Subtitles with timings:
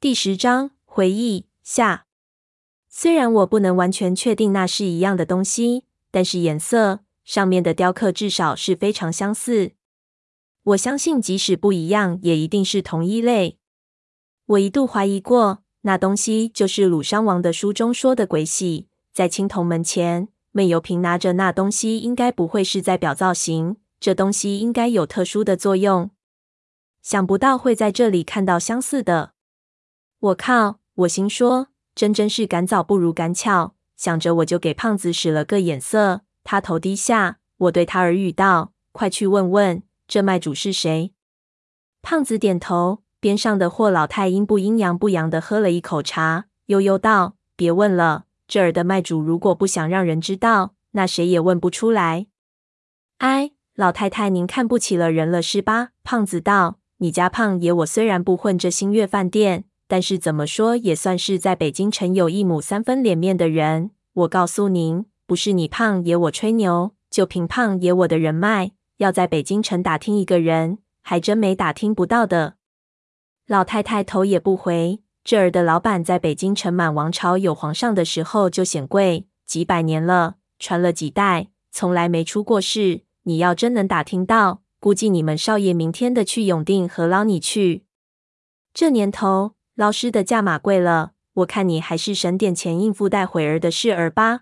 [0.00, 2.06] 第十章回忆下。
[2.88, 9.72] 虽然我不能完全确定那是一样的东西，但是颜色上面的雕刻至少是非常相似。
[10.62, 13.58] 我相信，即使不一样，也一定是同一类。
[14.46, 18.88] 我一度怀疑过，那东西就是鲁殇王的书中说的鬼玺。
[19.12, 23.76] 在青铜门前，闷油瓶拿着那东西，应该不会是在表造型。
[24.00, 26.10] 这东西应该有特殊的作用。
[27.02, 29.34] 想不到会在这里看到相似的。
[30.20, 30.80] 我靠！
[30.94, 33.74] 我心说，真真是赶早不如赶巧。
[33.96, 36.20] 想着，我就给胖子使了个眼色。
[36.44, 41.14] 他头低下，我对他耳语道：“快去问问，这卖主是谁？”
[42.02, 43.02] 胖子点头。
[43.18, 52.26] 边上的霍老太阴不阴阳不阳的喝了一口茶，悠悠道：“别问了，这儿的卖主如果不想让人知道，那谁也问不出来。”
[53.18, 55.90] 哎，老太太，您看不起了人了是吧？
[56.02, 63.90] 胖子道：“你家胖爷我虽然不混这星月饭店，但是怎么说也算是在北京城有一亩三分脸面的人。
[64.12, 72.54] 我告诉您，不是你胖爷我吹牛，就凭胖爷我的人脉，要在北京城打听一个人，还真没打听不到的。”
[73.48, 75.00] 老太太头也不回。
[75.24, 83.00] 这儿的老板在北京城满王朝有皇上的时候就显贵，几百年了，传了几代，从来没出过事。
[83.24, 87.84] 你要真能打听到，估计你们少爷明天的去永定河捞你去？
[88.72, 94.40] 这年头老师的价码贵了，我看你还是省点钱应付待会儿的事儿吧。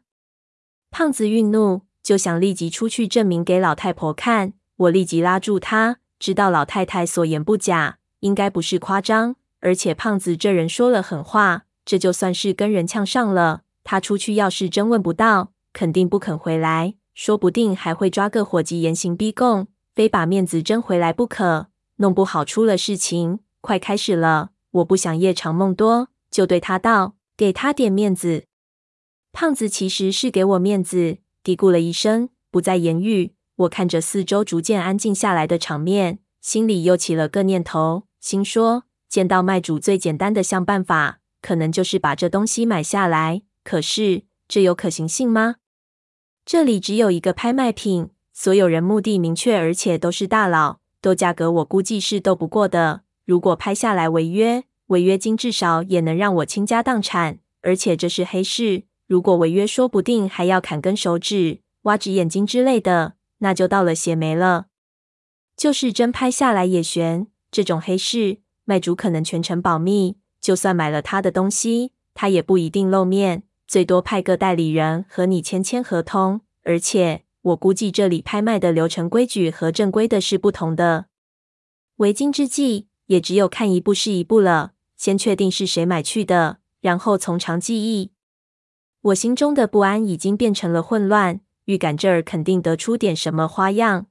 [0.91, 4.55] 胖子愠怒，就想立即出去证明给老太婆看。
[4.77, 7.98] 我立即拉住他，知道老太太所言不假。
[8.19, 13.62] 应该不是夸张，而且胖子这人说了狠话，这就算是跟人呛上了。
[13.84, 21.69] 他出去要是真问不到，肯定不肯回来，说不定还会抓个伙计严刑逼供，非把面子争回来不可。
[21.98, 28.44] 弄不好出了事情，快开始了，我不想夜长梦多，就对他道：“给他点面子。”
[29.33, 33.34] 胖子其实是给我面子，嘀咕了一声，不再言语。
[33.56, 38.04] 我看着四周逐渐安静下来的场面，心里又起了个念头。
[38.20, 43.42] 心说，见到卖主最简单的想办法，可能就是把这东西买下来。
[43.65, 45.56] 可是，这有可行性吗？
[46.44, 53.03] 这里只有一个拍卖品，所有人目的明确，而且都是大佬，斗价格我估计是斗不过的。
[53.25, 57.38] 如果拍下来违约，违约金至少也能让我倾家荡产。
[57.62, 64.66] 而且这是黑市，如果违约，说不定还要砍根手指、挖只眼睛之类的，那就倒了血霉了。
[65.56, 67.27] 就是真拍下来也悬。
[67.50, 76.43] 这种黑市，卖主可能全程保密，就算买了他的东西，他也不一定露面，最多派个代理人和你签签合同。
[76.62, 81.06] 而且，我估计这里拍卖的流程规矩和正规的是不同的。
[81.97, 84.75] 为今之计，也只有看一步是一步了。
[84.98, 88.12] 先确定是谁买去的，然后从长计议。
[89.00, 94.09] 我心中的不安已经变成了混乱，预感这儿肯定得出点什么花样。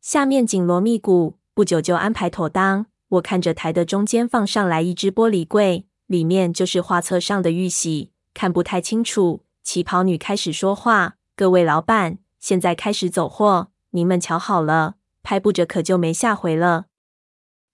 [0.00, 1.38] 下面紧锣密鼓。
[1.54, 2.84] 不久就安排妥当。
[3.08, 9.42] 我看着台的中间放上来一只玻璃柜，里面就是画册上的玉玺，看不太清楚。
[9.62, 16.84] 旗袍女开始说话：“各位老板，现在开始走货，您们瞧好了，拍不着可就没下回了。”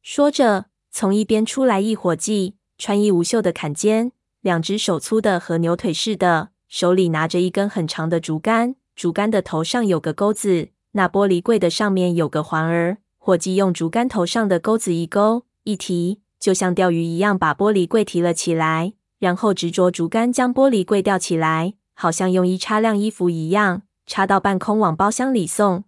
[0.00, 12.98] 说着，从一边出来一伙计，穿衣无袖的坎肩，两只手粗的和牛腿似的，手里拿着一根很长的竹竿，竹竿的头上有个钩子，那玻璃柜的上面有个环儿。
[13.16, 25.84] 伙计用竹竿头上的钩子一勾一提，就像钓鱼一样，把玻璃柜提了起来，然后执着竹竿将玻璃柜吊起来，好像用衣插晾衣服一样，插到半空往包厢里送。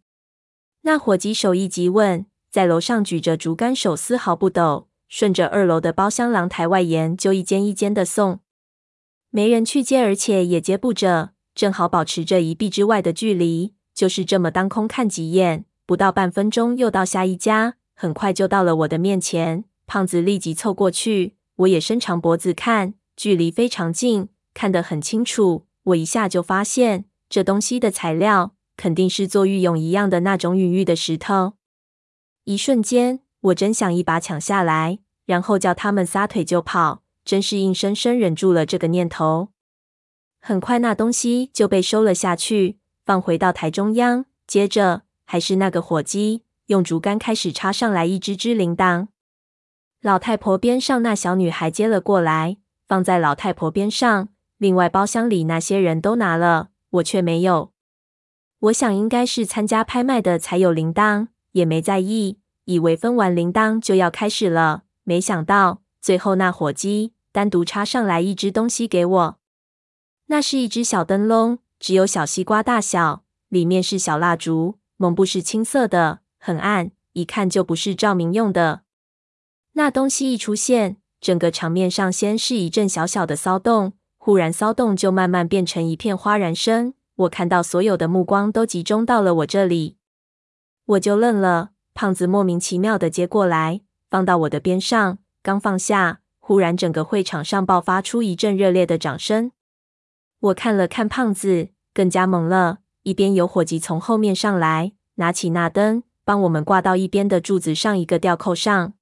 [0.83, 8.41] 那伙计手艺极稳，在楼上举着竹竿，手丝毫不抖，顺着二楼的包厢廊台外沿就一间一间的送。
[9.31, 15.65] 没人去接，而且也接不着，正好保持着一臂之外的距离，就是这么当空看几眼。
[15.87, 19.65] 不到半分钟，又到下一家，很快就到了我的面前。
[19.87, 25.67] 胖子立即凑过去，我也伸长脖子看，距离非常近，看得很清楚。
[25.83, 31.53] 我一下就发现，这东西的材料肯定是做玉俑一样的那种允玉的石头。
[32.45, 39.51] 一瞬间，我真想一把抢下来，然后叫他们撒腿就跑，真是硬生生忍住了这个念头。
[40.41, 45.03] 很快，那东西就被收了下去，放回到台中央，接着。
[45.27, 49.09] 还是那个伙计用竹竿开始插上来一只只铃铛，
[50.03, 54.29] 老太婆边上那小女孩接了过来，放在老太婆边上。
[54.59, 57.73] 另外包厢里那些人都拿了，我却没有。
[58.61, 64.85] 我想应该是参加拍卖的才有铃铛，也没在意，以为分完铃铛就要开始了。
[65.03, 69.39] 没想到最后那火鸡单独插上来一只东西给我。
[70.27, 78.83] 那是一只小灯笼，只有小西瓜大小，里面是小蜡烛，蒙布是青色的，很暗，一看就不是照明用的。
[79.73, 86.95] 那东西一出现，整个场面上先是一阵小小的骚动，忽然骚动就慢慢变成一片哗然声。
[87.17, 89.99] 我看到所有的目光都集中到了我这里，
[90.87, 91.73] 我就愣了。
[91.95, 93.81] 胖子莫名其妙的接过来，
[94.11, 99.53] 放到我的边上，刚放下，忽然整个会场上爆发出一阵热烈的掌声。
[100.41, 102.79] 我看了看胖子，更加懵了。
[103.05, 108.95] 一边有伙计从后面上来，拿起那灯，帮我们挂到一边的柱子上一个吊扣上。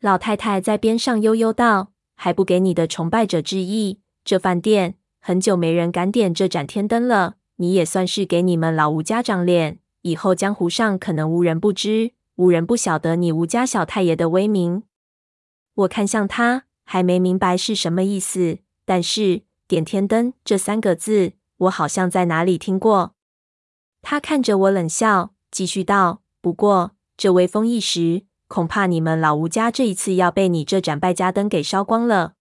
[0.00, 4.00] 老太太在边上悠悠道：“还不给你的崇拜者致意？
[4.24, 9.80] 这饭店很久没人敢点这盏天灯了，你也算是给你们老吴家长脸。
[10.08, 14.82] 以后江湖上可能无人不知，无人不晓得你吴家小太爷的威名。”
[15.74, 23.14] 我看向他，还没明白是什么意思，但是“点天灯”这三个字，我好像在哪里听过。
[24.00, 32.32] 他看着我冷笑，继续道：“不过这威风一时。”恐怕你们老吴家这一次要被你这盏败家灯给烧光了。